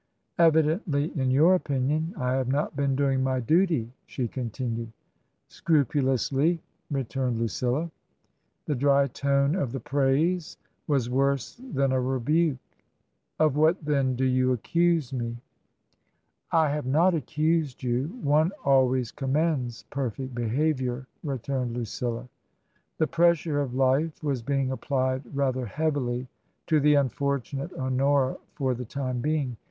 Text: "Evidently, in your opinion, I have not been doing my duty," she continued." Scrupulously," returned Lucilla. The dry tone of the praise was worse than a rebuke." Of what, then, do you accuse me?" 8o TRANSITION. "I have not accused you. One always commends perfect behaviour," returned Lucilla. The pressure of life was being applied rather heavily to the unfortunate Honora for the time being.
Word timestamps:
"Evidently, 0.49 1.11
in 1.15 1.29
your 1.29 1.53
opinion, 1.53 2.11
I 2.17 2.31
have 2.33 2.47
not 2.47 2.75
been 2.75 2.95
doing 2.95 3.21
my 3.21 3.39
duty," 3.39 3.91
she 4.07 4.27
continued." 4.27 4.91
Scrupulously," 5.47 6.59
returned 6.89 7.37
Lucilla. 7.37 7.91
The 8.65 8.73
dry 8.73 9.09
tone 9.09 9.53
of 9.55 9.71
the 9.71 9.79
praise 9.79 10.57
was 10.87 11.07
worse 11.07 11.61
than 11.71 11.91
a 11.91 12.01
rebuke." 12.01 12.57
Of 13.39 13.55
what, 13.55 13.85
then, 13.85 14.15
do 14.15 14.25
you 14.25 14.53
accuse 14.53 15.13
me?" 15.13 15.17
8o 15.19 15.21
TRANSITION. 15.29 15.39
"I 16.51 16.69
have 16.69 16.85
not 16.87 17.13
accused 17.13 17.83
you. 17.83 18.05
One 18.23 18.51
always 18.65 19.11
commends 19.11 19.83
perfect 19.91 20.33
behaviour," 20.33 21.05
returned 21.23 21.77
Lucilla. 21.77 22.27
The 22.97 23.05
pressure 23.05 23.61
of 23.61 23.75
life 23.75 24.23
was 24.23 24.41
being 24.41 24.71
applied 24.71 25.21
rather 25.31 25.67
heavily 25.67 26.27
to 26.65 26.79
the 26.79 26.95
unfortunate 26.95 27.71
Honora 27.73 28.37
for 28.55 28.73
the 28.73 28.85
time 28.85 29.19
being. 29.21 29.57